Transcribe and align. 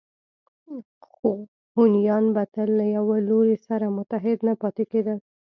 خو 1.09 1.29
هونیان 1.75 2.25
به 2.35 2.43
تل 2.53 2.69
له 2.79 2.85
یوه 2.95 3.17
لوري 3.29 3.57
سره 3.67 3.85
متحد 3.97 4.37
نه 4.47 4.53
پاتې 4.61 4.83
کېدل 4.91 5.17